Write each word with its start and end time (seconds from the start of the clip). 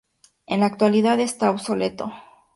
En 0.47 0.61
la 0.61 0.65
actualidad 0.65 1.19
está 1.19 1.51
obsoleto. 1.51 2.11